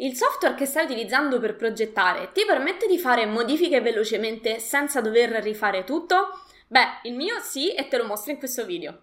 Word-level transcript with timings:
Il 0.00 0.14
software 0.14 0.54
che 0.54 0.64
stai 0.64 0.84
utilizzando 0.84 1.40
per 1.40 1.56
progettare 1.56 2.30
ti 2.30 2.44
permette 2.46 2.86
di 2.86 3.00
fare 3.00 3.26
modifiche 3.26 3.80
velocemente 3.80 4.60
senza 4.60 5.00
dover 5.00 5.30
rifare 5.42 5.82
tutto? 5.82 6.38
Beh, 6.68 7.00
il 7.02 7.14
mio 7.14 7.40
sì 7.40 7.74
e 7.74 7.88
te 7.88 7.96
lo 7.96 8.04
mostro 8.04 8.30
in 8.30 8.38
questo 8.38 8.64
video. 8.64 9.00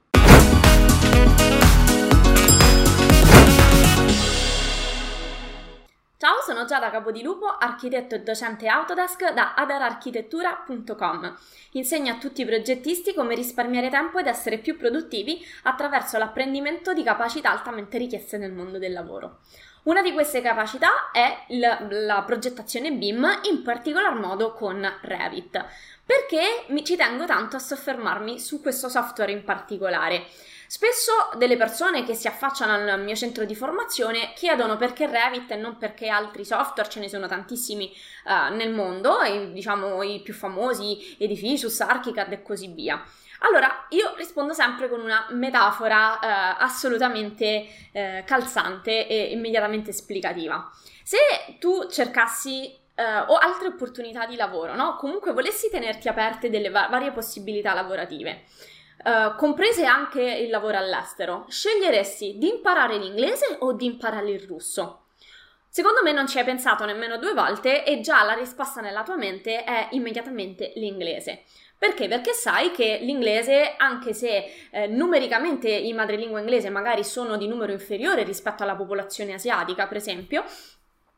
Ciao, 6.17 6.41
sono 6.45 6.63
Giada 6.63 6.89
Capodilupo, 6.89 7.45
architetto 7.45 8.15
e 8.15 8.21
docente 8.21 8.67
Autodesk 8.67 9.33
da 9.33 9.53
adararchitettura.com. 9.53 11.37
Insegno 11.71 12.13
a 12.13 12.17
tutti 12.17 12.41
i 12.41 12.45
progettisti 12.45 13.13
come 13.13 13.35
risparmiare 13.35 13.89
tempo 13.89 14.19
ed 14.19 14.27
essere 14.27 14.59
più 14.59 14.77
produttivi 14.77 15.45
attraverso 15.63 16.17
l'apprendimento 16.17 16.93
di 16.93 17.03
capacità 17.03 17.51
altamente 17.51 17.97
richieste 17.97 18.37
nel 18.37 18.53
mondo 18.53 18.79
del 18.79 18.93
lavoro. 18.93 19.39
Una 19.85 20.01
di 20.01 20.13
queste 20.13 20.41
capacità 20.41 21.11
è 21.11 21.45
la, 21.49 21.85
la 21.89 22.23
progettazione 22.23 22.91
BIM, 22.91 23.41
in 23.43 23.61
particolar 23.61 24.15
modo 24.15 24.53
con 24.53 24.83
Revit, 25.01 25.63
perché 26.03 26.65
mi, 26.69 26.83
ci 26.83 26.95
tengo 26.95 27.25
tanto 27.25 27.57
a 27.57 27.59
soffermarmi 27.59 28.39
su 28.39 28.61
questo 28.61 28.89
software 28.89 29.31
in 29.31 29.43
particolare. 29.43 30.25
Spesso 30.65 31.11
delle 31.37 31.55
persone 31.55 32.03
che 32.03 32.15
si 32.15 32.27
affacciano 32.27 32.73
al 32.73 33.03
mio 33.03 33.13
centro 33.13 33.45
di 33.45 33.53
formazione 33.53 34.33
chiedono 34.33 34.75
perché 34.75 35.05
Revit 35.05 35.51
e 35.51 35.55
non 35.55 35.77
perché 35.77 36.07
altri 36.07 36.43
software, 36.45 36.89
ce 36.89 36.99
ne 36.99 37.07
sono 37.07 37.27
tantissimi 37.27 37.93
uh, 38.25 38.55
nel 38.55 38.73
mondo, 38.73 39.21
e, 39.21 39.51
diciamo 39.51 40.01
i 40.01 40.19
più 40.23 40.33
famosi, 40.33 41.15
Edificius, 41.19 41.81
Archicad 41.81 42.31
e 42.31 42.41
così 42.41 42.69
via. 42.69 43.03
Allora, 43.39 43.85
io 43.89 44.13
rispondo 44.15 44.53
sempre 44.53 44.89
con 44.89 45.01
una 45.01 45.27
metafora 45.31 46.19
eh, 46.19 46.55
assolutamente 46.59 47.67
eh, 47.91 48.23
calzante 48.25 49.07
e 49.07 49.31
immediatamente 49.31 49.89
esplicativa. 49.89 50.69
Se 51.03 51.17
tu 51.59 51.87
cercassi 51.89 52.73
eh, 52.95 53.03
o 53.27 53.35
altre 53.35 53.67
opportunità 53.67 54.25
di 54.25 54.35
lavoro, 54.35 54.75
no? 54.75 54.95
Comunque 54.95 55.33
volessi 55.33 55.69
tenerti 55.69 56.07
aperte 56.07 56.49
delle 56.49 56.69
va- 56.69 56.87
varie 56.89 57.11
possibilità 57.11 57.73
lavorative, 57.73 58.43
Uh, 59.05 59.35
comprese 59.35 59.85
anche 59.85 60.21
il 60.21 60.49
lavoro 60.49 60.77
all'estero, 60.77 61.45
sceglieresti 61.47 62.37
di 62.39 62.47
imparare 62.47 62.97
l'inglese 62.97 63.57
o 63.59 63.73
di 63.73 63.85
imparare 63.85 64.31
il 64.31 64.47
russo? 64.47 65.09
Secondo 65.69 66.01
me 66.01 66.11
non 66.11 66.27
ci 66.27 66.39
hai 66.39 66.45
pensato 66.45 66.85
nemmeno 66.85 67.17
due 67.17 67.33
volte 67.33 67.83
e 67.85 67.99
già 67.99 68.23
la 68.23 68.33
risposta 68.33 68.81
nella 68.81 69.03
tua 69.03 69.17
mente 69.17 69.63
è 69.63 69.89
immediatamente 69.91 70.71
l'inglese. 70.77 71.43
Perché? 71.77 72.07
Perché 72.07 72.33
sai 72.33 72.71
che 72.71 72.99
l'inglese, 73.01 73.75
anche 73.77 74.13
se 74.13 74.69
eh, 74.71 74.87
numericamente 74.87 75.69
i 75.69 75.93
madrelingua 75.93 76.39
inglese 76.39 76.69
magari 76.69 77.03
sono 77.03 77.37
di 77.37 77.47
numero 77.47 77.71
inferiore 77.71 78.23
rispetto 78.23 78.63
alla 78.63 78.75
popolazione 78.75 79.33
asiatica, 79.33 79.85
per 79.87 79.97
esempio, 79.97 80.43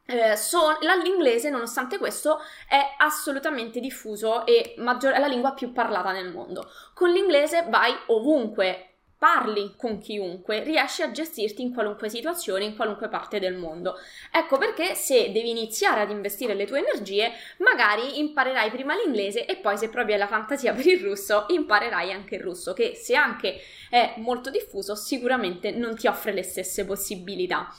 eh, 0.10 0.38
so, 0.38 0.78
l'inglese, 1.04 1.50
nonostante 1.50 1.98
questo, 1.98 2.40
è 2.68 2.80
assolutamente 2.98 3.80
diffuso 3.82 4.46
e 4.46 4.74
maggior- 4.78 5.14
è 5.14 5.20
la 5.20 5.28
lingua 5.28 5.54
più 5.54 5.74
parlata 5.74 6.12
nel 6.12 6.32
mondo. 6.32 6.70
Con 6.94 7.12
l'inglese 7.12 7.66
vai 7.68 7.94
ovunque, 8.08 8.97
parli 9.18 9.73
con 9.76 9.98
chiunque, 10.00 10.64
riesci 10.64 11.02
a 11.02 11.12
gestirti 11.12 11.62
in 11.62 11.73
qualunque 11.73 12.08
situazione, 12.08 12.66
in 12.66 12.76
qualunque 12.76 13.10
parte 13.10 13.40
del 13.40 13.56
mondo. 13.56 13.96
Ecco 14.32 14.58
perché 14.58 14.94
se 14.94 15.32
devi 15.32 15.50
iniziare 15.50 16.02
ad 16.02 16.12
investire 16.12 16.54
le 16.54 16.66
tue 16.66 16.80
energie, 16.86 17.32
magari 17.58 18.20
imparerai 18.20 18.70
prima 18.70 18.95
l'inglese 18.95 19.45
e 19.45 19.58
poi 19.58 19.78
se 19.78 19.90
proprio 19.90 20.14
hai 20.14 20.22
la 20.22 20.28
fantasia 20.28 20.73
per 20.76 20.86
il 20.86 21.00
russo, 21.00 21.45
imparerai 21.48 22.12
anche 22.12 22.36
il 22.36 22.42
russo, 22.42 22.73
che 22.73 22.94
se 22.95 23.16
anche 23.16 23.60
è 23.90 24.14
molto 24.18 24.50
diffuso, 24.52 24.95
sicuramente 24.95 25.72
non 25.72 25.95
ti 25.95 26.08
offre 26.08 26.32
le 26.32 26.44
stesse 26.44 26.86
possibilità. 26.86 27.73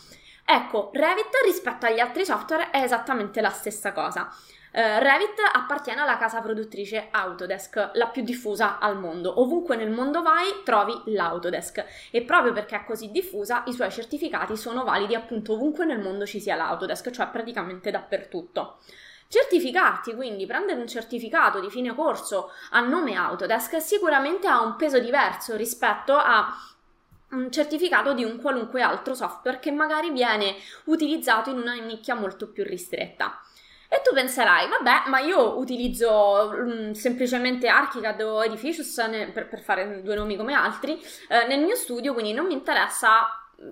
Ecco, 0.45 0.91
Revit 0.95 1.29
rispetto 1.45 1.85
agli 1.87 2.01
altri 2.01 2.25
software 2.25 2.71
è 2.71 2.83
esattamente 2.83 3.41
la 3.43 3.51
stessa 3.51 3.93
cosa. 3.93 4.33
Uh, 4.71 4.99
Revit 4.99 5.41
appartiene 5.53 6.03
alla 6.03 6.19
casa 6.19 6.41
produttrice 6.41 7.09
Autodesk, 7.11 7.91
la 7.95 8.09
più 8.09 8.23
diffusa 8.23 8.79
al 8.79 8.99
mondo. 8.99 9.41
Ovunque 9.41 9.77
nel 9.77 9.91
mondo 9.91 10.21
vai 10.23 10.63
trovi 10.65 10.93
l'Autodesk 11.07 11.85
e 12.11 12.23
proprio 12.23 12.53
perché 12.53 12.77
è 12.77 12.85
così 12.85 13.11
diffusa 13.11 13.63
i 13.67 13.73
suoi 13.73 13.91
certificati 13.91 14.57
sono 14.57 14.85
validi 14.85 15.15
appunto 15.15 15.55
ovunque 15.55 15.85
nel 15.85 16.01
mondo 16.01 16.27
ci 16.27 16.41
sia 16.41 16.55
l'Autodesk, 16.55 17.11
cioè 17.11 17.29
praticamente 17.29 17.91
dappertutto. 17.91 18.79
Certificarti, 19.31 20.15
quindi 20.15 20.47
prendere 20.47 20.81
un 20.81 20.87
certificato 20.87 21.61
di 21.61 21.69
fine 21.69 21.95
corso 21.95 22.51
a 22.71 22.81
nome 22.81 23.15
Autodesk 23.15 23.81
sicuramente 23.81 24.49
ha 24.49 24.63
un 24.63 24.77
peso 24.77 24.99
diverso 24.99 25.55
rispetto 25.55 26.15
a 26.17 26.51
un 27.31 27.51
certificato 27.51 28.15
di 28.15 28.25
un 28.25 28.41
qualunque 28.41 28.81
altro 28.81 29.15
software 29.15 29.59
che 29.59 29.71
magari 29.71 30.11
viene 30.11 30.57
utilizzato 30.85 31.51
in 31.51 31.59
una 31.59 31.75
nicchia 31.75 32.15
molto 32.15 32.49
più 32.49 32.65
ristretta. 32.65 33.39
E 33.91 34.03
tu 34.03 34.13
penserai, 34.13 34.69
vabbè, 34.69 35.09
ma 35.09 35.19
io 35.21 35.57
utilizzo 35.57 36.53
um, 36.53 36.93
semplicemente 36.93 37.69
Archicad 37.69 38.21
o 38.21 38.45
Edificius 38.45 38.99
ne, 38.99 39.31
per, 39.31 39.49
per, 39.49 39.61
fare 39.63 40.03
due 40.03 40.15
nomi 40.15 40.37
come 40.37 40.53
altri 40.53 41.01
eh, 41.29 41.47
nel 41.47 41.61
mio 41.61 41.75
studio, 41.75 42.13
quindi 42.13 42.35
non 42.35 42.45
mi 42.45 42.53
interessa, 42.53 43.27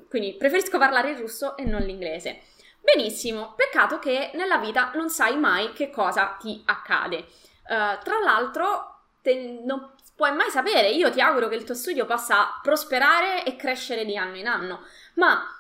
quindi 0.09 0.35
preferisco 0.35 0.79
parlare 0.79 1.11
il 1.11 1.19
russo 1.19 1.55
e 1.59 1.65
non 1.65 1.83
l'inglese. 1.83 2.41
Benissimo, 2.81 3.53
peccato 3.57 3.99
che 3.99 4.31
nella 4.35 4.57
vita 4.57 4.91
non 4.95 5.11
sai 5.11 5.37
mai 5.37 5.75
che 5.75 5.91
cosa 5.91 6.37
ti 6.41 6.63
accade. 6.65 7.27
Uh, 7.69 8.03
tra 8.03 8.19
l'altro, 8.25 9.01
te, 9.21 9.61
non 9.65 9.91
puoi 10.15 10.33
mai 10.33 10.49
sapere, 10.51 10.89
io 10.89 11.11
ti 11.11 11.21
auguro 11.21 11.49
che 11.49 11.57
il 11.57 11.65
tuo 11.65 11.75
studio 11.75 12.07
possa 12.07 12.59
prosperare 12.63 13.45
e 13.45 13.55
crescere 13.57 14.07
di 14.07 14.17
anno 14.17 14.37
in 14.37 14.47
anno, 14.47 14.81
ma 15.15 15.56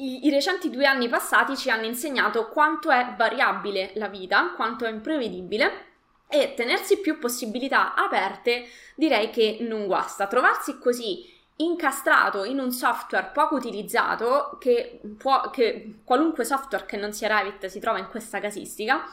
i, 0.00 0.30
recenti 0.30 0.70
due 0.70 0.86
anni 0.86 1.08
passati 1.08 1.56
ci 1.56 1.70
hanno 1.70 1.84
insegnato 1.84 2.48
quanto 2.48 2.90
è 2.90 3.14
variabile 3.16 3.92
la 3.94 4.08
vita, 4.08 4.52
quanto 4.56 4.84
è 4.84 4.90
imprevedibile 4.90 5.86
e 6.28 6.54
tenersi 6.54 7.00
più 7.00 7.18
possibilità 7.18 7.94
aperte 7.94 8.66
direi 8.94 9.30
che 9.30 9.58
non 9.60 9.86
guasta. 9.86 10.26
Trovarsi 10.26 10.78
così 10.78 11.38
incastrato 11.56 12.44
in 12.44 12.58
un 12.58 12.72
software 12.72 13.30
poco 13.32 13.56
utilizzato, 13.56 14.56
che, 14.58 15.00
può, 15.18 15.50
che 15.50 16.00
qualunque 16.04 16.44
software 16.44 16.86
che 16.86 16.96
non 16.96 17.12
sia 17.12 17.28
Revit 17.28 17.66
si 17.66 17.80
trova 17.80 17.98
in 17.98 18.08
questa 18.08 18.40
casistica, 18.40 19.04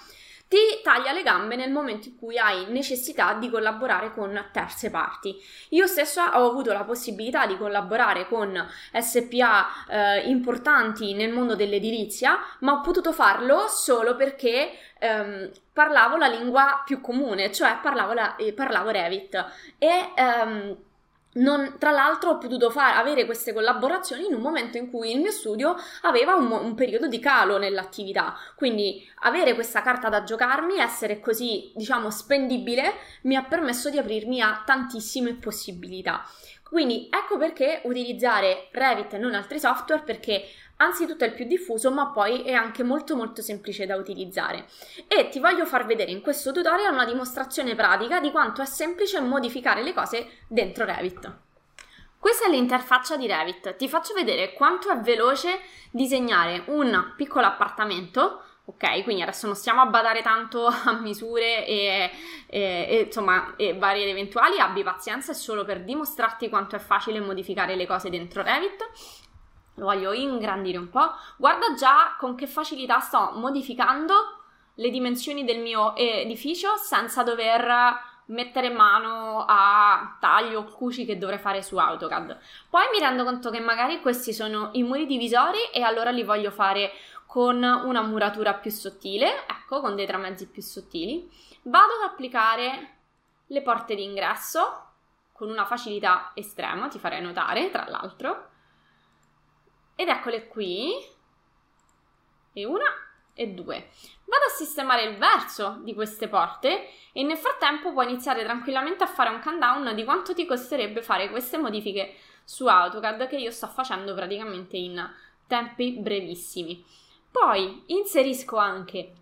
ti 0.48 0.82
taglia 0.82 1.12
le 1.12 1.24
gambe 1.24 1.56
nel 1.56 1.72
momento 1.72 2.08
in 2.08 2.18
cui 2.18 2.38
hai 2.38 2.66
necessità 2.70 3.34
di 3.34 3.50
collaborare 3.50 4.14
con 4.14 4.46
terze 4.52 4.90
parti. 4.90 5.36
Io 5.70 5.88
stessa 5.88 6.40
ho 6.40 6.50
avuto 6.50 6.72
la 6.72 6.86
possibilità 6.86 7.46
di 7.46 7.58
collaborare 7.58 8.28
con 8.28 8.66
SPA 8.94 9.68
eh, 9.90 10.30
importanti 10.30 11.14
nel 11.14 11.32
mondo 11.34 11.56
dell'edilizia, 11.56 12.40
ma 12.60 12.74
ho 12.74 12.82
potuto 12.82 13.12
farlo 13.12 13.68
solo 13.68 14.16
perché 14.16 14.72
ehm, 15.00 15.52
parlavo 15.74 16.16
la 16.16 16.28
lingua 16.28 16.82
più 16.86 17.02
comune, 17.02 17.52
cioè 17.52 17.80
parlavo, 17.82 18.14
la, 18.14 18.36
eh, 18.38 18.54
parlavo 18.54 18.90
Revit 18.90 19.46
e 19.78 20.12
ehm, 20.16 20.78
non, 21.38 21.76
tra 21.78 21.92
l'altro 21.92 22.32
ho 22.32 22.38
potuto 22.38 22.70
far, 22.70 22.96
avere 22.96 23.26
queste 23.26 23.54
collaborazioni 23.54 24.26
in 24.26 24.34
un 24.34 24.42
momento 24.42 24.78
in 24.78 24.90
cui 24.90 25.12
il 25.12 25.20
mio 25.20 25.32
studio 25.32 25.76
aveva 26.02 26.36
un, 26.36 26.52
un, 26.52 26.76
periodo 26.76 27.08
di 27.08 27.20
calo 27.20 27.58
nell'attività, 27.58 28.36
quindi 28.56 29.08
avere 29.22 29.54
questa 29.54 29.82
carta 29.82 30.10
da 30.10 30.24
giocarmi, 30.24 30.80
essere 30.80 31.20
così, 31.20 31.72
diciamo, 31.76 32.10
spendibile, 32.10 32.94
mi 33.24 33.36
ha 33.36 33.44
permesso 33.44 33.90
di 33.90 33.98
aprirmi 33.98 34.42
a 34.42 34.64
tantissime 34.66 35.34
possibilità. 35.34 36.24
Quindi 36.64 37.08
ecco 37.10 37.38
perché 37.38 37.82
utilizzare 37.86 38.68
Revit 38.72 39.14
e 39.14 39.18
non 39.18 39.34
altri 39.34 39.58
software, 39.58 40.04
perché 40.04 40.44
anzitutto 40.78 41.24
è 41.24 41.28
il 41.28 41.34
più 41.34 41.46
diffuso, 41.46 41.92
ma 41.92 42.08
poi 42.08 42.44
è 42.44 42.54
anche 42.54 42.84
molto 42.84 43.16
molto 43.16 43.42
semplice 43.42 43.86
da 43.86 43.96
utilizzare. 43.96 44.66
E 45.08 45.30
ti 45.30 45.40
voglio 45.40 45.66
far 45.66 45.86
vedere 45.86 46.12
in 46.12 46.22
questo 46.22 46.52
tutorial 46.52 46.94
una 46.94 47.06
dimostrazione 47.06 47.76
pratica 47.76 48.20
di 48.20 48.32
quanto 48.32 48.62
è 48.62 48.66
semplice 48.66 49.20
modificare 49.20 49.84
le 49.84 49.94
cose 49.94 50.28
dentro 50.48 50.86
Revit. 50.86 51.32
Questa 52.20 52.46
è 52.46 52.50
l'interfaccia 52.50 53.16
di 53.16 53.28
Revit. 53.28 53.76
Ti 53.76 53.88
faccio 53.88 54.14
vedere 54.14 54.54
quanto 54.54 54.90
è 54.90 54.98
veloce 55.00 55.60
disegnare 55.92 56.64
un 56.68 57.14
piccolo 57.16 57.46
appartamento 57.46 58.42
Ok, 58.70 59.04
quindi 59.04 59.22
adesso 59.22 59.46
non 59.46 59.56
stiamo 59.56 59.80
a 59.80 59.86
badare 59.86 60.22
tanto 60.22 60.66
a 60.68 60.92
misure 61.00 61.66
e, 61.66 62.12
e, 62.48 62.60
e 62.90 63.00
insomma 63.06 63.56
e 63.56 63.78
varie 63.78 64.04
ed 64.04 64.10
eventuali, 64.10 64.60
abbi 64.60 64.84
pazienza, 64.84 65.32
è 65.32 65.36
solo 65.36 65.64
per 65.64 65.86
dimostrarti 65.86 66.50
quanto 66.50 66.76
è 66.76 66.80
facile 66.80 67.22
modificare 67.22 67.78
le 67.78 67.88
cose 67.88 68.10
dentro 68.10 68.44
Revit 68.44 68.90
lo 69.78 69.86
voglio 69.86 70.14
ingrandire 70.14 70.78
un 70.78 70.90
po', 70.90 71.12
guarda 71.38 71.74
già 71.74 72.16
con 72.18 72.36
che 72.36 72.48
facilità 72.48 73.00
sto 73.00 73.32
modificando 73.36 74.14
le 74.76 74.90
dimensioni 74.90 75.44
del 75.44 75.60
mio 75.60 75.96
edificio 75.96 76.76
senza 76.78 77.24
dover 77.24 78.16
mettere 78.28 78.70
mano 78.70 79.46
a 79.48 80.18
taglio 80.20 80.60
o 80.60 80.64
cuci 80.66 81.06
che 81.06 81.18
dovrei 81.18 81.40
fare 81.40 81.62
su 81.62 81.78
AutoCAD. 81.78 82.38
Poi 82.70 82.84
mi 82.92 83.00
rendo 83.00 83.24
conto 83.24 83.50
che 83.50 83.60
magari 83.60 84.02
questi 84.02 84.34
sono 84.34 84.70
i 84.74 84.84
muri 84.84 85.06
divisori 85.06 85.60
e 85.72 85.82
allora 85.82 86.10
li 86.10 86.24
voglio 86.24 86.52
fare 86.52 86.92
con 87.26 87.62
una 87.64 88.02
muratura 88.02 88.54
più 88.54 88.72
sottile, 88.72 89.46
ecco, 89.48 89.80
con 89.80 89.96
dei 89.96 90.06
tramezzi 90.06 90.48
più 90.48 90.62
sottili. 90.62 91.30
Vado 91.64 91.94
ad 91.94 92.10
applicare 92.10 92.96
le 93.48 93.62
porte 93.62 93.96
d'ingresso 93.96 94.84
con 95.34 95.50
una 95.50 95.66
facilità 95.66 96.32
estrema, 96.34 96.88
ti 96.88 97.00
farei 97.00 97.22
notare, 97.22 97.70
tra 97.70 97.86
l'altro 97.88 98.56
ed 99.98 100.08
eccole 100.08 100.48
qui. 100.48 100.94
e 102.54 102.66
una 102.66 102.86
e 103.34 103.48
due. 103.50 103.90
Vado 104.26 104.46
a 104.46 104.56
sistemare 104.56 105.04
il 105.04 105.18
verso 105.18 105.80
di 105.84 105.94
queste 105.94 106.28
porte 106.28 106.90
e 107.12 107.24
nel 107.24 107.38
frattempo 107.38 107.92
puoi 107.92 108.10
iniziare 108.10 108.44
tranquillamente 108.44 109.04
a 109.04 109.08
fare 109.08 109.30
un 109.30 109.42
countdown 109.42 109.96
di 109.96 110.04
quanto 110.04 110.34
ti 110.34 110.46
costerebbe 110.46 111.02
fare 111.02 111.30
queste 111.30 111.58
modifiche 111.58 112.16
su 112.44 112.68
AutoCAD 112.68 113.28
che 113.28 113.38
io 113.38 113.52
sto 113.52 113.68
facendo 113.68 114.14
praticamente 114.14 114.78
in 114.78 115.08
tempi 115.48 115.98
brevissimi. 116.00 116.84
Poi 117.32 117.84
inserisco 117.88 118.58
anche 118.58 119.14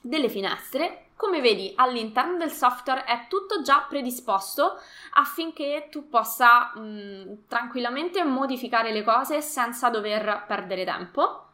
delle 0.00 0.28
finestre. 0.28 1.09
Come 1.20 1.42
vedi 1.42 1.70
all'interno 1.76 2.38
del 2.38 2.50
software 2.50 3.04
è 3.04 3.26
tutto 3.28 3.60
già 3.60 3.84
predisposto 3.86 4.80
affinché 5.12 5.88
tu 5.90 6.08
possa 6.08 6.72
mh, 6.74 7.44
tranquillamente 7.46 8.24
modificare 8.24 8.90
le 8.90 9.04
cose 9.04 9.42
senza 9.42 9.90
dover 9.90 10.44
perdere 10.46 10.82
tempo. 10.86 11.48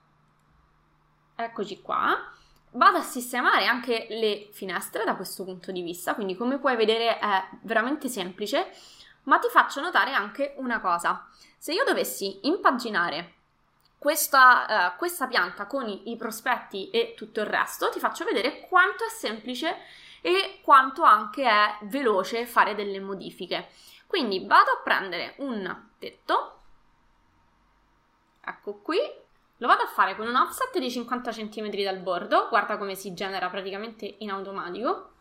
Eccoci 1.34 1.82
qua. 1.82 2.16
Vado 2.70 2.98
a 2.98 3.02
sistemare 3.02 3.66
anche 3.66 4.06
le 4.08 4.50
finestre 4.52 5.02
da 5.02 5.16
questo 5.16 5.42
punto 5.42 5.72
di 5.72 5.82
vista, 5.82 6.14
quindi 6.14 6.36
come 6.36 6.60
puoi 6.60 6.76
vedere 6.76 7.19
è 7.19 7.48
veramente 7.62 8.06
semplice, 8.06 8.70
ma 9.24 9.40
ti 9.40 9.48
faccio 9.48 9.80
notare 9.80 10.12
anche 10.12 10.54
una 10.58 10.78
cosa. 10.78 11.26
Se 11.58 11.72
io 11.72 11.82
dovessi 11.82 12.38
impaginare 12.46 13.35
questa, 13.98 14.93
uh, 14.94 14.98
questa 14.98 15.26
pianta 15.26 15.66
con 15.66 15.88
i, 15.88 16.10
i 16.10 16.16
prospetti 16.16 16.90
e 16.90 17.14
tutto 17.16 17.40
il 17.40 17.46
resto, 17.46 17.90
ti 17.90 17.98
faccio 17.98 18.25
vedere 18.25 18.60
quanto 18.69 19.04
è 19.04 19.08
semplice 19.08 19.76
e 20.20 20.60
quanto 20.62 21.02
anche 21.02 21.44
è 21.44 21.78
veloce 21.82 22.46
fare 22.46 22.75
delle 22.75 23.00
modifiche. 23.00 23.69
Quindi 24.06 24.44
vado 24.46 24.70
a 24.72 24.81
prendere 24.82 25.34
un 25.38 25.88
tetto, 25.98 26.60
ecco 28.40 28.81
qui, 28.81 28.98
lo 29.58 29.66
vado 29.66 29.82
a 29.82 29.88
fare 29.88 30.14
con 30.16 30.28
un 30.28 30.37
offset 30.37 30.78
di 30.78 30.90
50 30.90 31.31
cm 31.31 31.70
dal 31.82 31.98
bordo, 31.98 32.48
guarda 32.48 32.76
come 32.76 32.94
si 32.94 33.14
genera 33.14 33.48
praticamente 33.48 34.16
in 34.19 34.31
automatico. 34.31 35.12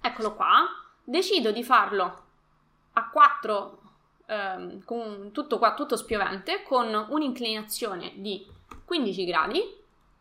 Eccolo 0.00 0.34
qua, 0.34 0.66
decido 1.02 1.50
di 1.50 1.64
farlo 1.64 2.24
a 2.92 3.08
4 3.08 3.87
ehm, 4.28 4.84
con 4.84 5.30
tutto 5.32 5.58
qua, 5.58 5.74
tutto 5.74 5.96
spiovente, 5.96 6.62
con 6.62 7.06
un'inclinazione 7.08 8.12
di 8.16 8.46
15 8.84 9.24
gradi, 9.24 9.76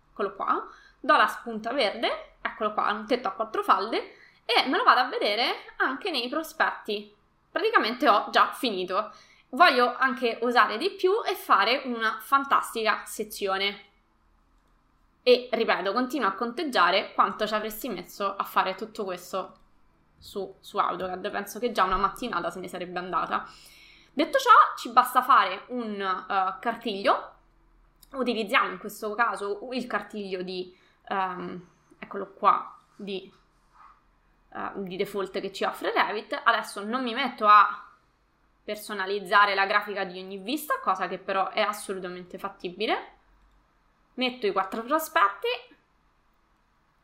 eccolo 0.09 0.33
qua, 0.33 0.67
do 0.99 1.15
la 1.15 1.27
spunta 1.27 1.71
verde, 1.73 2.35
eccolo 2.41 2.73
qua, 2.73 2.91
un 2.91 3.05
tetto 3.05 3.27
a 3.27 3.31
quattro 3.31 3.63
falde, 3.63 4.15
e 4.45 4.67
me 4.67 4.77
lo 4.77 4.83
vado 4.83 5.01
a 5.01 5.09
vedere 5.09 5.73
anche 5.77 6.09
nei 6.09 6.29
prospetti. 6.29 7.13
Praticamente 7.51 8.07
ho 8.07 8.29
già 8.31 8.51
finito. 8.53 9.11
Voglio 9.49 9.95
anche 9.97 10.39
usare 10.41 10.77
di 10.77 10.91
più 10.91 11.23
e 11.23 11.35
fare 11.35 11.81
una 11.85 12.17
fantastica 12.21 13.03
sezione. 13.05 13.85
E 15.21 15.49
ripeto, 15.51 15.91
continuo 15.91 16.29
a 16.29 16.33
conteggiare 16.33 17.13
quanto 17.13 17.45
ci 17.45 17.53
avresti 17.53 17.89
messo 17.89 18.35
a 18.35 18.43
fare 18.43 18.75
tutto 18.75 19.03
questo 19.03 19.57
su, 20.17 20.55
su 20.61 20.77
AutoCAD. 20.77 21.29
Penso 21.29 21.59
che 21.59 21.73
già 21.73 21.83
una 21.83 21.97
mattinata 21.97 22.49
se 22.49 22.59
ne 22.59 22.69
sarebbe 22.69 22.99
andata. 22.99 23.45
Detto 24.17 24.39
ciò, 24.39 24.49
ci 24.75 24.89
basta 24.89 25.21
fare 25.21 25.65
un 25.67 25.91
uh, 26.01 26.59
cartiglio. 26.59 27.33
Utilizziamo 28.13 28.71
in 28.71 28.79
questo 28.79 29.13
caso 29.13 29.59
il 29.73 29.85
cartiglio 29.85 30.41
di, 30.41 30.75
um, 31.09 31.63
eccolo 31.99 32.33
qua, 32.33 32.75
di, 32.95 33.31
uh, 34.53 34.81
di 34.81 34.97
default 34.97 35.39
che 35.39 35.53
ci 35.53 35.65
offre 35.65 35.93
Revit. 35.93 36.41
Adesso 36.43 36.83
non 36.83 37.03
mi 37.03 37.13
metto 37.13 37.45
a 37.45 37.87
personalizzare 38.63 39.53
la 39.53 39.67
grafica 39.67 40.03
di 40.03 40.19
ogni 40.19 40.37
vista, 40.37 40.79
cosa 40.79 41.07
che 41.07 41.19
però 41.19 41.49
è 41.49 41.61
assolutamente 41.61 42.39
fattibile. 42.39 43.17
Metto 44.15 44.47
i 44.47 44.51
quattro 44.51 44.81
prospetti, 44.81 45.75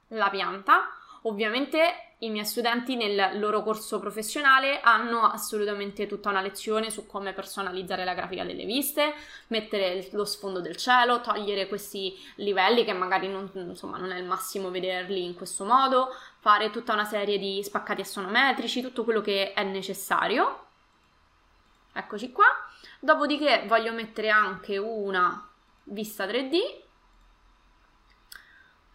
la 0.07 0.31
pianta, 0.31 0.89
Ovviamente 1.25 2.13
i 2.19 2.29
miei 2.29 2.45
studenti 2.45 2.95
nel 2.95 3.37
loro 3.39 3.63
corso 3.63 3.99
professionale 3.99 4.81
hanno 4.81 5.23
assolutamente 5.23 6.05
tutta 6.05 6.29
una 6.29 6.41
lezione 6.41 6.89
su 6.89 7.05
come 7.05 7.33
personalizzare 7.33 8.03
la 8.03 8.13
grafica 8.13 8.43
delle 8.43 8.65
viste, 8.65 9.13
mettere 9.47 10.09
lo 10.11 10.25
sfondo 10.25 10.59
del 10.59 10.75
cielo, 10.75 11.21
togliere 11.21 11.67
questi 11.67 12.13
livelli 12.35 12.83
che 12.83 12.93
magari 12.93 13.29
non, 13.29 13.49
insomma, 13.53 13.97
non 13.97 14.11
è 14.11 14.17
il 14.17 14.25
massimo 14.25 14.69
vederli 14.69 15.23
in 15.23 15.33
questo 15.33 15.63
modo, 15.63 16.09
fare 16.39 16.71
tutta 16.71 16.93
una 16.93 17.05
serie 17.05 17.37
di 17.37 17.61
spaccati 17.63 18.01
assonometrici, 18.01 18.81
tutto 18.81 19.05
quello 19.05 19.21
che 19.21 19.53
è 19.53 19.63
necessario. 19.63 20.67
Eccoci 21.93 22.31
qua. 22.31 22.45
Dopodiché 22.99 23.63
voglio 23.67 23.93
mettere 23.93 24.29
anche 24.29 24.77
una 24.77 25.45
vista 25.83 26.25
3D. 26.25 26.81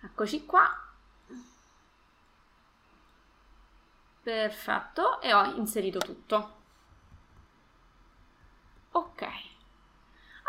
Eccoci 0.03 0.45
qua 0.45 0.88
Perfetto, 4.29 5.23
e 5.23 5.33
ho 5.33 5.43
inserito 5.55 6.01
tutto. 6.01 6.57
Ok. 8.91 9.27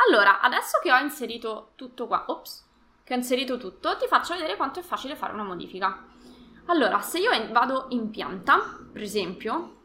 Allora, 0.06 0.42
adesso 0.42 0.80
che 0.84 0.92
ho 0.92 0.98
inserito 0.98 1.72
tutto 1.76 2.06
qua, 2.06 2.26
ops, 2.28 2.68
che 3.06 3.14
ho 3.14 3.16
inserito 3.16 3.58
tutto, 3.58 3.96
ti 3.96 4.06
faccio 4.08 4.34
vedere 4.34 4.58
quanto 4.58 4.82
è 4.82 4.84
facile 4.84 5.16
fare 5.16 5.32
una 5.32 5.46
modifica. 5.46 6.06
Allora, 6.66 7.00
se 7.00 7.20
io 7.20 7.32
vado 7.54 7.86
in 7.92 8.10
pianta, 8.10 8.60
per 8.92 9.02
esempio, 9.02 9.78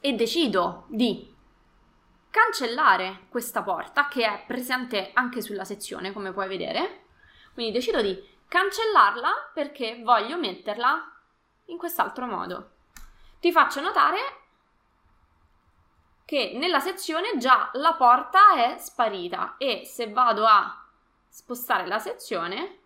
e 0.00 0.14
decido 0.14 0.86
di 0.88 1.32
cancellare 2.28 3.26
questa 3.28 3.62
porta, 3.62 4.08
che 4.08 4.26
è 4.26 4.42
presente 4.48 5.12
anche 5.14 5.42
sulla 5.42 5.64
sezione, 5.64 6.12
come 6.12 6.32
puoi 6.32 6.48
vedere, 6.48 7.04
quindi 7.54 7.70
decido 7.70 8.02
di 8.02 8.20
cancellarla 8.48 9.52
perché 9.54 10.02
voglio 10.02 10.36
metterla 10.36 11.20
in 11.66 11.78
quest'altro 11.78 12.26
modo 12.26 12.70
ti 13.42 13.50
faccio 13.50 13.80
notare 13.80 14.18
che 16.24 16.52
nella 16.54 16.78
sezione 16.78 17.38
già 17.38 17.70
la 17.72 17.94
porta 17.94 18.54
è 18.54 18.76
sparita 18.78 19.56
e 19.58 19.82
se 19.84 20.12
vado 20.12 20.46
a 20.46 20.80
spostare 21.28 21.88
la 21.88 21.98
sezione 21.98 22.78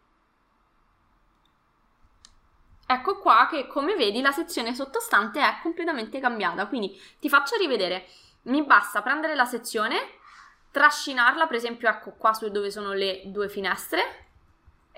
ecco 2.86 3.18
qua 3.18 3.46
che 3.50 3.66
come 3.66 3.96
vedi 3.96 4.22
la 4.22 4.32
sezione 4.32 4.74
sottostante 4.74 5.42
è 5.42 5.58
completamente 5.60 6.20
cambiata. 6.20 6.66
Quindi 6.68 6.98
ti 7.20 7.28
faccio 7.28 7.56
rivedere. 7.56 8.08
Mi 8.44 8.64
basta 8.64 9.02
prendere 9.02 9.34
la 9.34 9.44
sezione 9.44 10.20
trascinarla 10.70 11.46
per 11.46 11.56
esempio 11.56 11.90
ecco 11.90 12.12
qua 12.12 12.32
su 12.32 12.48
dove 12.48 12.70
sono 12.70 12.94
le 12.94 13.24
due 13.26 13.50
finestre 13.50 14.25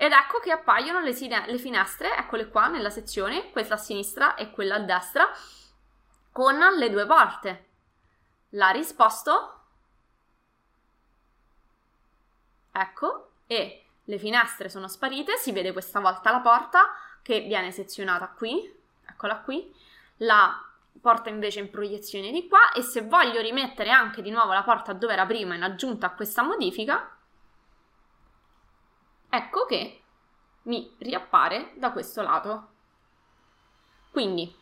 ed 0.01 0.13
ecco 0.13 0.39
che 0.39 0.51
appaiono 0.51 1.01
le, 1.01 1.11
le 1.11 1.57
finestre, 1.57 2.15
eccole 2.15 2.47
qua 2.47 2.69
nella 2.69 2.89
sezione, 2.89 3.51
questa 3.51 3.73
a 3.73 3.77
sinistra 3.77 4.35
e 4.35 4.49
quella 4.49 4.75
a 4.75 4.79
destra, 4.79 5.29
con 6.31 6.57
le 6.57 6.89
due 6.89 7.05
porte. 7.05 7.65
La 8.51 8.69
risposto? 8.69 9.59
Ecco, 12.71 13.31
e 13.45 13.83
le 14.05 14.17
finestre 14.17 14.69
sono 14.69 14.87
sparite, 14.87 15.35
si 15.35 15.51
vede 15.51 15.73
questa 15.73 15.99
volta 15.99 16.31
la 16.31 16.39
porta 16.39 16.93
che 17.21 17.41
viene 17.41 17.73
sezionata 17.73 18.29
qui, 18.29 18.73
eccola 19.05 19.41
qui, 19.41 19.69
la 20.19 20.65
porta 21.01 21.27
invece 21.27 21.59
in 21.59 21.69
proiezione 21.69 22.31
di 22.31 22.47
qua 22.47 22.71
e 22.71 22.83
se 22.83 23.01
voglio 23.01 23.41
rimettere 23.41 23.89
anche 23.89 24.21
di 24.21 24.31
nuovo 24.31 24.53
la 24.53 24.63
porta 24.63 24.93
dove 24.93 25.11
era 25.11 25.25
prima 25.25 25.55
in 25.55 25.63
aggiunta 25.63 26.05
a 26.07 26.13
questa 26.13 26.41
modifica, 26.41 27.18
ecco 29.29 29.65
che 29.65 30.01
mi 30.63 30.93
riappare 30.99 31.73
da 31.75 31.91
questo 31.91 32.21
lato. 32.21 32.67
Quindi, 34.11 34.53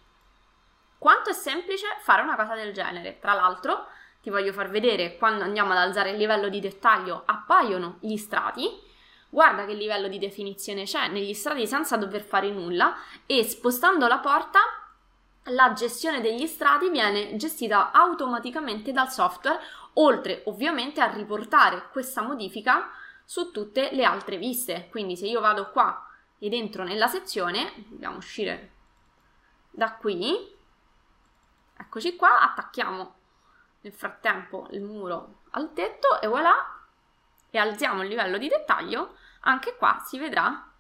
quanto 0.97 1.29
è 1.29 1.33
semplice 1.33 1.87
fare 2.01 2.21
una 2.21 2.35
cosa 2.35 2.55
del 2.55 2.73
genere. 2.73 3.19
Tra 3.19 3.33
l'altro, 3.33 3.87
ti 4.21 4.29
voglio 4.29 4.51
far 4.51 4.69
vedere 4.69 5.17
quando 5.17 5.43
andiamo 5.43 5.71
ad 5.71 5.77
alzare 5.77 6.11
il 6.11 6.17
livello 6.17 6.49
di 6.49 6.59
dettaglio 6.59 7.23
appaiono 7.25 7.97
gli 8.01 8.17
strati. 8.17 8.85
Guarda 9.29 9.65
che 9.65 9.73
livello 9.73 10.07
di 10.07 10.19
definizione 10.19 10.83
c'è 10.83 11.07
negli 11.07 11.33
strati 11.33 11.67
senza 11.67 11.97
dover 11.97 12.23
fare 12.23 12.49
nulla 12.49 12.95
e 13.25 13.43
spostando 13.43 14.07
la 14.07 14.19
porta 14.19 14.59
la 15.51 15.71
gestione 15.73 16.19
degli 16.19 16.45
strati 16.45 16.89
viene 16.89 17.35
gestita 17.37 17.91
automaticamente 17.91 18.91
dal 18.91 19.09
software, 19.09 19.59
oltre 19.93 20.41
ovviamente 20.45 20.99
a 20.99 21.11
riportare 21.11 21.87
questa 21.91 22.21
modifica 22.21 22.89
su 23.29 23.51
tutte 23.51 23.91
le 23.91 24.05
altre 24.05 24.37
viste. 24.37 24.87
Quindi 24.89 25.17
se 25.17 25.27
io 25.27 25.41
vado 25.41 25.69
qua 25.71 26.07
ed 26.39 26.53
entro 26.53 26.85
nella 26.85 27.07
sezione, 27.07 27.73
dobbiamo 27.89 28.15
uscire 28.15 28.71
da 29.69 29.95
qui, 29.95 30.55
eccoci 31.75 32.15
qua, 32.15 32.39
attacchiamo 32.39 33.15
nel 33.81 33.91
frattempo 33.91 34.67
il 34.71 34.81
muro 34.81 35.41
al 35.51 35.73
tetto 35.73 36.21
e 36.21 36.27
voilà, 36.27 36.55
e 37.49 37.57
alziamo 37.57 38.01
il 38.01 38.07
livello 38.07 38.37
di 38.37 38.47
dettaglio, 38.47 39.17
anche 39.41 39.75
qua 39.75 40.01
si 40.05 40.17
vedrà 40.17 40.71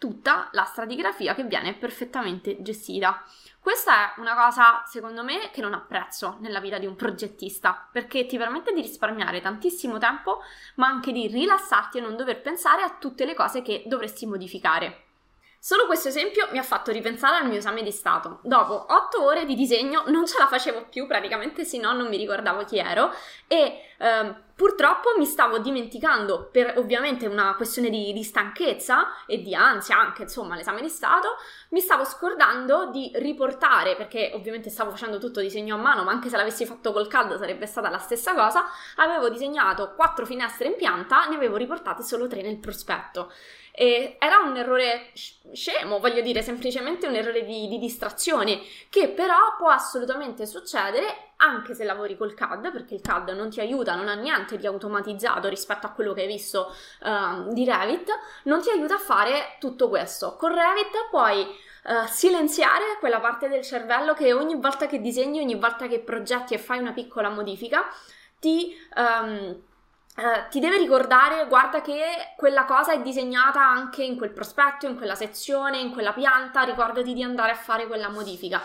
tutta 0.00 0.48
la 0.52 0.64
stratigrafia 0.64 1.34
che 1.34 1.44
viene 1.44 1.74
perfettamente 1.74 2.62
gestita. 2.62 3.22
Questa 3.60 4.14
è 4.14 4.20
una 4.20 4.34
cosa, 4.34 4.82
secondo 4.86 5.22
me, 5.22 5.50
che 5.52 5.60
non 5.60 5.74
apprezzo 5.74 6.38
nella 6.40 6.58
vita 6.58 6.78
di 6.78 6.86
un 6.86 6.96
progettista, 6.96 7.86
perché 7.92 8.24
ti 8.24 8.38
permette 8.38 8.72
di 8.72 8.80
risparmiare 8.80 9.42
tantissimo 9.42 9.98
tempo, 9.98 10.40
ma 10.76 10.86
anche 10.86 11.12
di 11.12 11.26
rilassarti 11.26 11.98
e 11.98 12.00
non 12.00 12.16
dover 12.16 12.40
pensare 12.40 12.80
a 12.80 12.96
tutte 12.98 13.26
le 13.26 13.34
cose 13.34 13.60
che 13.60 13.82
dovresti 13.84 14.24
modificare. 14.24 15.09
Solo 15.62 15.84
questo 15.84 16.08
esempio 16.08 16.48
mi 16.52 16.58
ha 16.58 16.62
fatto 16.62 16.90
ripensare 16.90 17.36
al 17.36 17.46
mio 17.46 17.58
esame 17.58 17.82
di 17.82 17.90
Stato. 17.90 18.38
Dopo 18.44 18.86
otto 18.88 19.22
ore 19.22 19.44
di 19.44 19.54
disegno 19.54 20.04
non 20.06 20.26
ce 20.26 20.38
la 20.38 20.46
facevo 20.46 20.86
più, 20.88 21.06
praticamente 21.06 21.66
se 21.66 21.76
no 21.76 21.92
non 21.92 22.08
mi 22.08 22.16
ricordavo 22.16 22.64
chi 22.64 22.78
ero 22.78 23.12
e 23.46 23.90
ehm, 23.98 24.44
purtroppo 24.54 25.10
mi 25.18 25.26
stavo 25.26 25.58
dimenticando, 25.58 26.48
per 26.50 26.78
ovviamente 26.78 27.26
una 27.26 27.54
questione 27.56 27.90
di, 27.90 28.10
di, 28.14 28.22
stanchezza 28.22 29.24
e 29.26 29.42
di 29.42 29.54
ansia 29.54 29.98
anche, 29.98 30.22
insomma, 30.22 30.56
l'esame 30.56 30.80
di 30.80 30.88
Stato, 30.88 31.36
mi 31.70 31.80
stavo 31.80 32.06
scordando 32.06 32.90
di 32.90 33.10
riportare, 33.16 33.96
perché 33.96 34.32
ovviamente 34.34 34.70
stavo 34.70 34.90
facendo 34.90 35.18
tutto 35.18 35.40
disegno 35.40 35.74
a 35.74 35.78
mano, 35.78 36.04
ma 36.04 36.10
anche 36.10 36.30
se 36.30 36.38
l'avessi 36.38 36.64
fatto 36.64 36.92
col 36.92 37.06
caldo 37.06 37.36
sarebbe 37.36 37.66
stata 37.66 37.90
la 37.90 37.98
stessa 37.98 38.34
cosa, 38.34 38.64
avevo 38.96 39.28
disegnato 39.28 39.92
quattro 39.94 40.24
finestre 40.24 40.68
in 40.68 40.76
pianta, 40.76 41.26
ne 41.26 41.36
avevo 41.36 41.56
riportate 41.56 42.02
solo 42.02 42.28
tre 42.28 42.40
nel 42.40 42.58
prospetto. 42.58 43.30
E 43.80 44.18
era 44.20 44.40
un 44.40 44.54
errore 44.58 45.10
scemo, 45.54 46.00
voglio 46.00 46.20
dire, 46.20 46.42
semplicemente 46.42 47.06
un 47.06 47.14
errore 47.14 47.46
di, 47.46 47.66
di, 47.66 47.78
distrazione, 47.78 48.60
che 48.90 49.08
però 49.08 49.56
può 49.56 49.70
assolutamente 49.70 50.44
succedere 50.44 51.30
anche 51.36 51.72
se 51.72 51.84
lavori 51.84 52.14
col 52.14 52.34
CAD, 52.34 52.72
perché 52.72 52.96
il 52.96 53.00
CAD 53.00 53.30
non 53.30 53.48
ti 53.48 53.58
aiuta, 53.58 53.94
non 53.94 54.08
ha 54.08 54.14
niente 54.14 54.58
di 54.58 54.66
automatizzato 54.66 55.48
rispetto 55.48 55.86
a 55.86 55.92
quello 55.92 56.12
che 56.12 56.20
hai 56.20 56.26
visto 56.26 56.74
uh, 57.00 57.50
di 57.54 57.64
Revit, 57.64 58.10
non 58.42 58.60
ti 58.60 58.68
aiuta 58.68 58.96
a 58.96 58.98
fare 58.98 59.56
tutto 59.58 59.88
questo. 59.88 60.36
Con 60.36 60.50
Revit 60.50 61.08
puoi 61.08 61.68
Uh, 61.82 62.06
silenziare 62.06 62.98
quella 62.98 63.20
parte 63.20 63.48
del 63.48 63.62
cervello 63.62 64.12
che 64.12 64.34
ogni 64.34 64.54
volta 64.54 64.84
che 64.86 65.00
disegni, 65.00 65.40
ogni 65.40 65.54
volta 65.54 65.86
che 65.86 66.00
progetti 66.00 66.52
e 66.52 66.58
fai 66.58 66.78
una 66.78 66.92
piccola 66.92 67.30
modifica, 67.30 67.88
ti 68.38 68.76
um, 68.96 69.62
Uh, 70.20 70.50
ti 70.50 70.60
deve 70.60 70.76
ricordare, 70.76 71.46
guarda 71.46 71.80
che 71.80 72.34
quella 72.36 72.66
cosa 72.66 72.92
è 72.92 73.00
disegnata 73.00 73.66
anche 73.66 74.02
in 74.02 74.18
quel 74.18 74.32
prospetto, 74.32 74.86
in 74.86 74.98
quella 74.98 75.14
sezione, 75.14 75.78
in 75.78 75.92
quella 75.92 76.12
pianta, 76.12 76.62
ricordati 76.62 77.14
di 77.14 77.22
andare 77.22 77.52
a 77.52 77.54
fare 77.54 77.86
quella 77.86 78.10
modifica. 78.10 78.60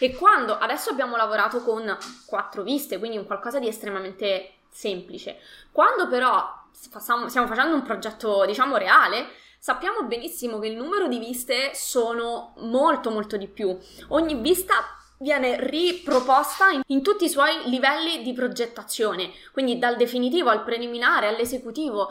E 0.00 0.16
quando 0.16 0.58
adesso 0.58 0.90
abbiamo 0.90 1.14
lavorato 1.14 1.62
con 1.62 1.96
quattro 2.26 2.64
viste, 2.64 2.98
quindi 2.98 3.18
un 3.18 3.24
qualcosa 3.24 3.60
di 3.60 3.68
estremamente 3.68 4.54
semplice, 4.68 5.38
quando 5.70 6.08
però 6.08 6.64
stiamo 6.72 7.28
facendo 7.28 7.76
un 7.76 7.82
progetto, 7.82 8.44
diciamo, 8.44 8.76
reale, 8.76 9.28
sappiamo 9.60 10.02
benissimo 10.02 10.58
che 10.58 10.66
il 10.66 10.76
numero 10.76 11.06
di 11.06 11.20
viste 11.20 11.72
sono 11.72 12.52
molto 12.56 13.10
molto 13.10 13.36
di 13.36 13.46
più. 13.46 13.78
Ogni 14.08 14.34
vista 14.34 14.74
viene 15.18 15.56
riproposta 15.68 16.70
in, 16.70 16.82
in, 16.88 17.02
tutti 17.02 17.24
i 17.24 17.28
suoi 17.28 17.68
livelli 17.68 18.22
di 18.22 18.32
progettazione, 18.32 19.30
quindi 19.52 19.78
dal 19.78 19.96
definitivo 19.96 20.50
al 20.50 20.64
preliminare 20.64 21.28
all'esecutivo. 21.28 22.10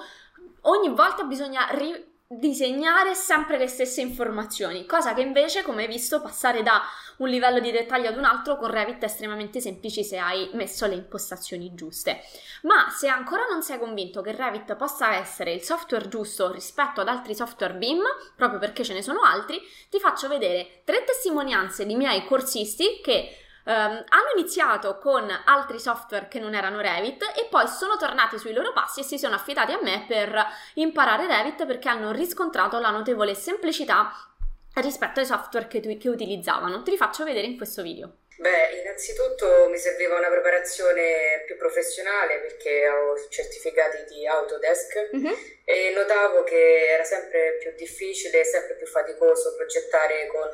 Ogni 0.61 0.89
volta 0.89 1.23
bisogna 1.23 1.67
ri- 1.71 2.13
disegnare 2.27 3.13
sempre 3.13 3.57
le 3.57 3.67
stesse 3.67 4.01
informazioni, 4.01 4.85
cosa 4.85 5.13
che 5.13 5.21
invece, 5.21 5.61
come 5.61 5.83
hai 5.83 5.87
visto, 5.87 6.21
passare 6.21 6.63
da 6.63 6.81
un 7.17 7.29
livello 7.29 7.59
di 7.59 7.71
dettaglio 7.71 8.09
ad 8.09 8.17
un 8.17 8.25
altro 8.25 8.57
con 8.57 8.69
Revit 8.69 9.01
è 9.01 9.05
estremamente 9.05 9.61
semplice 9.61 10.03
se 10.03 10.17
hai 10.17 10.49
messo 10.53 10.85
le 10.85 10.95
impostazioni 10.95 11.73
giuste. 11.73 12.21
Ma 12.63 12.89
se 12.89 13.07
ancora 13.07 13.45
non 13.45 13.61
sei 13.61 13.79
convinto 13.79 14.21
che 14.21 14.35
Revit 14.35 14.75
possa 14.75 15.15
essere 15.15 15.53
il 15.53 15.61
software 15.61 16.07
giusto 16.07 16.51
rispetto 16.51 17.01
ad 17.01 17.07
altri 17.07 17.35
software 17.35 17.75
BIM, 17.75 18.01
proprio 18.35 18.59
perché 18.59 18.83
ce 18.83 18.93
ne 18.93 19.01
sono 19.01 19.21
altri, 19.21 19.61
ti 19.89 19.99
faccio 19.99 20.27
vedere 20.27 20.81
tre 20.83 21.03
testimonianze 21.03 21.85
di 21.85 21.95
miei 21.95 22.25
corsisti 22.25 22.99
che 23.01 23.39
Um, 23.67 23.73
hanno 23.73 24.29
iniziato 24.35 24.99
con 24.99 25.27
altri 25.45 25.79
software 25.79 26.27
che 26.27 26.39
non 26.39 26.53
erano 26.53 26.81
Revit 26.81 27.23
e 27.35 27.47
poi 27.49 27.67
sono 27.67 27.97
tornati 27.97 28.37
sui 28.37 28.53
loro 28.53 28.71
passi 28.73 28.99
e 28.99 29.03
si 29.03 29.17
sono 29.17 29.33
affidati 29.33 29.71
a 29.71 29.79
me 29.81 30.05
per 30.07 30.39
imparare 30.75 31.25
Revit 31.25 31.65
perché 31.65 31.89
hanno 31.89 32.11
riscontrato 32.11 32.77
la 32.77 32.91
notevole 32.91 33.33
semplicità 33.33 34.13
rispetto 34.81 35.19
ai 35.19 35.25
software 35.25 35.67
che, 35.67 35.79
che 35.79 36.09
utilizzavano. 36.09 36.83
Te 36.83 36.91
li 36.91 36.97
faccio 36.97 37.23
vedere 37.23 37.47
in 37.47 37.57
questo 37.57 37.81
video. 37.81 38.17
Beh, 38.37 38.81
innanzitutto 38.81 39.69
mi 39.69 39.77
serviva 39.77 40.17
una 40.17 40.27
preparazione 40.27 41.43
più 41.45 41.55
professionale 41.55 42.39
perché 42.39 42.87
ho 42.89 43.15
certificati 43.29 44.03
di 44.13 44.27
Autodesk 44.27 45.09
mm-hmm. 45.15 45.33
e 45.63 45.93
notavo 45.95 46.43
che 46.43 46.87
era 46.89 47.05
sempre 47.05 47.55
più 47.61 47.71
difficile, 47.75 48.43
sempre 48.43 48.75
più 48.75 48.87
faticoso 48.87 49.55
progettare 49.55 50.27
con 50.27 50.49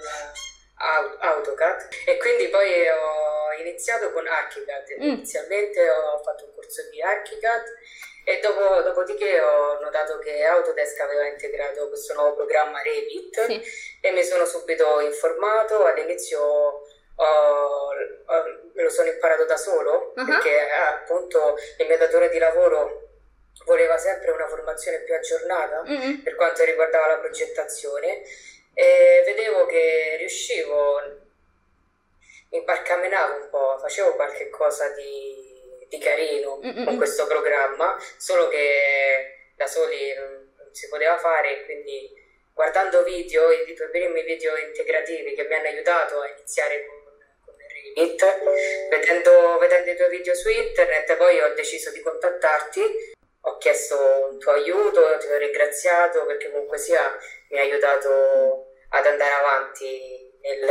AutoCAD 1.19 1.87
e 2.05 2.17
quindi 2.17 2.49
poi 2.49 2.87
ho 2.87 3.59
iniziato 3.59 4.11
con 4.11 4.27
ArchiCAD. 4.27 4.85
Mm. 4.99 5.01
Inizialmente 5.01 5.89
ho 5.89 6.21
fatto 6.23 6.45
un 6.45 6.53
corso 6.53 6.87
di 6.91 7.01
ArchiCAD 7.01 7.63
e 8.23 8.39
dopo, 8.39 8.81
dopodiché 8.81 9.39
ho 9.39 9.79
notato 9.81 10.19
che 10.19 10.43
Autodesk 10.43 10.99
aveva 10.99 11.27
integrato 11.27 11.87
questo 11.87 12.13
nuovo 12.13 12.35
programma 12.35 12.81
Revit 12.81 13.45
sì. 13.45 13.61
e 14.01 14.11
mi 14.11 14.23
sono 14.23 14.45
subito 14.45 14.99
informato. 14.99 15.85
All'inizio 15.85 16.41
ho, 17.15 17.89
me 18.73 18.83
lo 18.83 18.89
sono 18.89 19.09
imparato 19.09 19.45
da 19.45 19.57
solo 19.57 20.13
uh-huh. 20.15 20.25
perché 20.25 20.69
appunto 20.69 21.57
il 21.77 21.87
mio 21.87 21.97
datore 21.97 22.29
di 22.29 22.37
lavoro 22.37 23.09
voleva 23.65 23.97
sempre 23.97 24.31
una 24.31 24.47
formazione 24.47 24.99
più 24.99 25.13
aggiornata 25.13 25.83
mm-hmm. 25.83 26.23
per 26.23 26.35
quanto 26.35 26.63
riguardava 26.63 27.07
la 27.07 27.19
progettazione 27.19 28.23
e 28.73 29.21
vedevo 29.25 29.65
che 29.65 30.15
riuscivo, 30.17 31.01
mi 32.51 32.63
barcamenavo 32.63 33.43
un 33.43 33.49
po', 33.49 33.77
facevo 33.79 34.15
qualche 34.15 34.49
cosa 34.49 34.89
di, 34.89 35.50
di 35.91 35.97
carino 35.97 36.61
Mm-mm. 36.63 36.85
con 36.85 36.95
questo 36.95 37.27
programma, 37.27 38.01
solo 38.17 38.47
che 38.47 39.51
da 39.57 39.67
soli 39.67 40.13
non, 40.15 40.53
non 40.57 40.73
si 40.73 40.87
poteva 40.87 41.17
fare, 41.17 41.65
quindi 41.65 42.09
guardando 42.53 43.03
video, 43.03 43.51
i 43.51 43.75
primi 43.91 44.23
video 44.23 44.55
integrativi 44.55 45.33
che 45.33 45.43
mi 45.43 45.53
hanno 45.53 45.67
aiutato 45.67 46.21
a 46.21 46.29
iniziare 46.29 46.85
con 46.85 46.99
Revit, 47.67 48.25
vedendo, 48.89 49.57
vedendo 49.57 49.91
i 49.91 49.95
tuoi 49.97 50.09
video 50.09 50.33
su 50.33 50.49
internet, 50.49 51.17
poi 51.17 51.41
ho 51.41 51.53
deciso 51.55 51.91
di 51.91 51.99
contattarti, 51.99 53.13
ho 53.41 53.57
chiesto 53.57 54.29
un 54.29 54.39
tuo 54.39 54.53
aiuto, 54.53 55.17
ti 55.17 55.27
ho 55.27 55.37
ringraziato 55.37 56.25
perché 56.25 56.49
comunque 56.51 56.77
sia 56.77 57.17
mi 57.49 57.59
ha 57.59 57.63
aiutato 57.63 58.67
ad 58.89 59.05
andare 59.05 59.33
avanti 59.33 60.31
nel, 60.41 60.69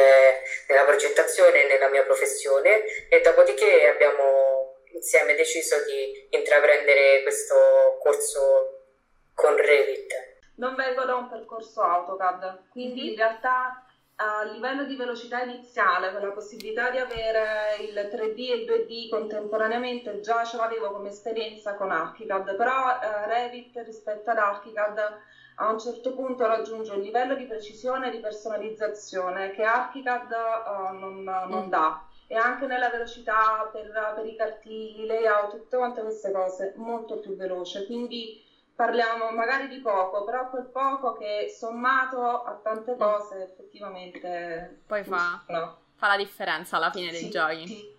nella 0.69 0.85
progettazione 0.85 1.65
e 1.65 1.69
nella 1.69 1.89
mia 1.89 2.05
professione 2.05 2.85
e 3.09 3.21
dopodiché 3.21 3.89
abbiamo 3.89 4.50
insieme 4.93 5.35
deciso 5.35 5.77
di 5.85 6.37
intraprendere 6.37 7.23
questo 7.23 7.99
corso 8.03 8.87
con 9.35 9.57
Revit. 9.57 10.29
Non 10.57 10.75
vengo 10.75 11.05
da 11.05 11.15
un 11.15 11.29
percorso 11.29 11.81
AutoCAD, 11.81 12.69
quindi 12.71 13.01
mm-hmm. 13.01 13.11
in 13.11 13.17
realtà 13.17 13.85
a 14.17 14.43
livello 14.45 14.85
di 14.85 14.97
velocità 14.97 15.41
iniziale, 15.43 16.13
con 16.13 16.21
la 16.21 16.33
possibilità 16.33 16.91
di 16.91 16.99
avere 16.99 17.77
il 17.81 17.95
3D 17.95 18.51
e 18.51 18.55
il 18.55 18.71
2D 18.71 19.09
contemporaneamente, 19.09 20.21
già 20.21 20.45
ce 20.45 20.59
l'avevo 20.59 20.91
come 20.91 21.09
esperienza 21.09 21.75
con 21.75 21.91
ArchiCAD, 21.91 22.55
però 22.55 23.01
eh, 23.01 23.27
Revit 23.27 23.81
rispetto 23.83 24.29
ad 24.29 24.37
ArchiCAD 24.37 25.19
a 25.57 25.71
un 25.71 25.79
certo 25.79 26.15
punto 26.15 26.47
raggiunge 26.47 26.93
un 26.93 27.01
livello 27.01 27.35
di 27.35 27.47
precisione 27.47 28.09
e 28.09 28.11
di 28.11 28.21
personalizzazione 28.21 29.53
che 29.53 29.63
ArchiCAD 29.63 30.31
uh, 30.31 30.99
non, 30.99 31.23
non, 31.23 31.67
mm. 31.67 31.69
dà 31.69 32.03
e 32.33 32.37
anche 32.37 32.67
nella 32.67 32.91
velocità 32.91 33.69
per, 33.73 33.91
per 34.15 34.25
i 34.25 34.37
cartigli, 34.37 35.05
layout, 35.05 35.51
tutte 35.51 35.77
quante 35.77 36.01
queste 36.01 36.31
cose 36.31 36.75
molto 36.77 37.19
più 37.19 37.35
veloce. 37.35 37.87
Quindi 37.87 38.41
parliamo 38.73 39.33
magari 39.33 39.67
di 39.67 39.81
poco, 39.81 40.23
però 40.23 40.49
quel 40.49 40.67
poco 40.67 41.15
che 41.15 41.53
sommato 41.53 42.45
a 42.45 42.53
tante 42.63 42.95
mm. 42.95 42.99
cose 42.99 43.43
effettivamente 43.43 44.83
poi 44.87 45.03
fa, 45.03 45.43
fa 45.45 46.07
la 46.07 46.17
differenza 46.17 46.77
alla 46.77 46.93
fine 46.93 47.11
dei 47.11 47.23
sì, 47.23 47.31
giochi. 47.31 47.67
Sì. 47.67 47.99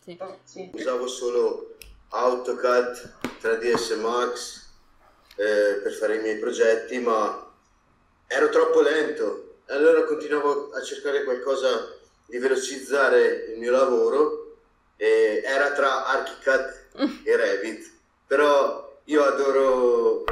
Sì. 0.00 0.18
Sì. 0.44 0.70
Usavo 0.72 1.06
solo 1.08 1.76
AutoCAD 2.08 3.12
3ds 3.38 4.00
Max 4.00 4.70
eh, 5.36 5.80
per 5.82 5.92
fare 5.92 6.16
i 6.16 6.22
miei 6.22 6.38
progetti, 6.38 6.98
ma 7.00 7.52
ero 8.26 8.48
troppo 8.48 8.80
lento. 8.80 9.58
Allora 9.66 10.04
continuavo 10.04 10.70
a 10.70 10.80
cercare 10.80 11.22
qualcosa 11.22 11.95
di 12.26 12.38
velocizzare 12.38 13.46
il 13.52 13.58
mio 13.58 13.70
lavoro 13.70 14.56
e 14.96 15.42
era 15.44 15.72
tra 15.72 16.06
ArchiCAD 16.06 16.84
e 17.24 17.36
Revit. 17.36 17.90
Però 18.26 19.00
io 19.04 19.24
adoro 19.24 20.24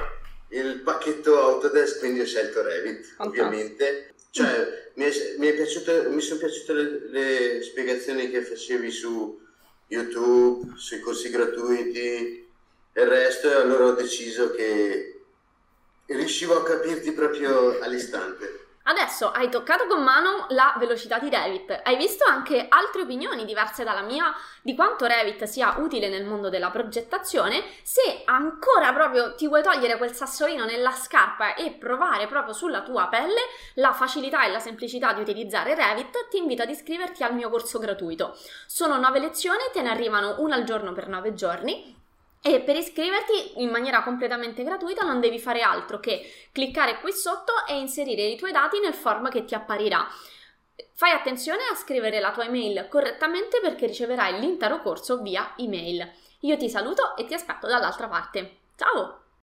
il 0.48 0.80
pacchetto 0.80 1.40
Autodesk, 1.40 1.98
quindi 1.98 2.20
ho 2.20 2.26
scelto 2.26 2.62
Revit, 2.62 3.04
Fantastico. 3.14 3.28
ovviamente. 3.28 4.14
Cioè, 4.30 4.90
mi, 4.94 5.04
è, 5.04 5.34
mi, 5.38 5.46
è 5.46 5.54
piaciuto, 5.54 6.10
mi 6.10 6.20
sono 6.20 6.40
piaciute 6.40 6.72
le, 6.72 7.08
le 7.08 7.62
spiegazioni 7.62 8.30
che 8.30 8.42
facevi 8.42 8.90
su 8.90 9.40
YouTube, 9.86 10.72
sui 10.76 11.00
corsi 11.00 11.30
gratuiti, 11.30 12.48
il 12.96 13.06
resto 13.06 13.48
e 13.48 13.54
allora 13.54 13.86
ho 13.86 13.92
deciso 13.92 14.50
che 14.52 15.20
riuscivo 16.06 16.56
a 16.56 16.64
capirti 16.64 17.12
proprio 17.12 17.78
all'istante. 17.80 18.63
Adesso 18.86 19.30
hai 19.30 19.48
toccato 19.48 19.86
con 19.86 20.02
mano 20.02 20.44
la 20.50 20.74
velocità 20.78 21.18
di 21.18 21.30
Revit, 21.30 21.80
hai 21.84 21.96
visto 21.96 22.26
anche 22.26 22.66
altre 22.68 23.00
opinioni 23.00 23.46
diverse 23.46 23.82
dalla 23.82 24.02
mia 24.02 24.30
di 24.60 24.74
quanto 24.74 25.06
Revit 25.06 25.44
sia 25.44 25.76
utile 25.78 26.10
nel 26.10 26.26
mondo 26.26 26.50
della 26.50 26.68
progettazione. 26.68 27.64
Se 27.82 28.22
ancora 28.26 28.92
proprio 28.92 29.34
ti 29.36 29.48
vuoi 29.48 29.62
togliere 29.62 29.96
quel 29.96 30.12
sassolino 30.12 30.66
nella 30.66 30.90
scarpa 30.90 31.54
e 31.54 31.70
provare 31.70 32.26
proprio 32.26 32.52
sulla 32.52 32.82
tua 32.82 33.06
pelle 33.06 33.40
la 33.76 33.94
facilità 33.94 34.44
e 34.44 34.50
la 34.50 34.58
semplicità 34.58 35.14
di 35.14 35.22
utilizzare 35.22 35.74
Revit, 35.74 36.28
ti 36.28 36.36
invito 36.36 36.60
ad 36.60 36.68
iscriverti 36.68 37.22
al 37.22 37.32
mio 37.32 37.48
corso 37.48 37.78
gratuito. 37.78 38.36
Sono 38.66 38.98
nove 38.98 39.18
lezioni, 39.18 39.62
te 39.72 39.80
ne 39.80 39.88
arrivano 39.88 40.34
una 40.40 40.56
al 40.56 40.64
giorno 40.64 40.92
per 40.92 41.08
nove 41.08 41.32
giorni 41.32 42.02
e 42.46 42.60
per 42.60 42.76
iscriverti 42.76 43.62
in 43.62 43.70
maniera 43.70 44.02
completamente 44.02 44.62
gratuita 44.64 45.02
non 45.02 45.18
devi 45.18 45.38
fare 45.38 45.62
altro 45.62 45.98
che 45.98 46.30
cliccare 46.52 47.00
qui 47.00 47.10
sotto 47.10 47.52
e 47.66 47.78
inserire 47.78 48.22
i 48.24 48.36
tuoi 48.36 48.52
dati 48.52 48.78
nel 48.80 48.92
form 48.92 49.30
che 49.30 49.46
ti 49.46 49.54
apparirà. 49.54 50.06
Fai 50.92 51.12
attenzione 51.12 51.62
a 51.72 51.74
scrivere 51.74 52.20
la 52.20 52.32
tua 52.32 52.44
email 52.44 52.86
correttamente 52.90 53.60
perché 53.62 53.86
riceverai 53.86 54.40
l'intero 54.40 54.82
corso 54.82 55.22
via 55.22 55.54
email. 55.56 56.06
Io 56.40 56.58
ti 56.58 56.68
saluto 56.68 57.16
e 57.16 57.24
ti 57.24 57.32
aspetto 57.32 57.66
dall'altra 57.66 58.08
parte. 58.08 58.58
Ciao! 58.76 59.23